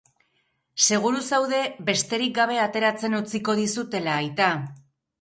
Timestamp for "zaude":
1.25-1.59